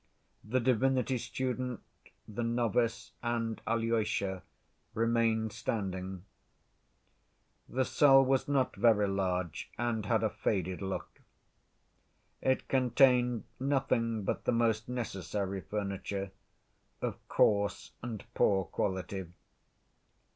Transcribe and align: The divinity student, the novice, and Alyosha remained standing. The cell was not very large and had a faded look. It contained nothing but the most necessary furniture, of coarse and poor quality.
The 0.43 0.59
divinity 0.59 1.19
student, 1.19 1.79
the 2.27 2.41
novice, 2.41 3.11
and 3.21 3.61
Alyosha 3.67 4.41
remained 4.95 5.53
standing. 5.53 6.25
The 7.69 7.85
cell 7.85 8.25
was 8.25 8.47
not 8.47 8.75
very 8.75 9.07
large 9.07 9.69
and 9.77 10.07
had 10.07 10.23
a 10.23 10.29
faded 10.31 10.81
look. 10.81 11.21
It 12.41 12.67
contained 12.67 13.43
nothing 13.59 14.23
but 14.23 14.45
the 14.45 14.51
most 14.53 14.89
necessary 14.89 15.61
furniture, 15.61 16.31
of 17.03 17.19
coarse 17.27 17.91
and 18.01 18.23
poor 18.33 18.65
quality. 18.65 19.27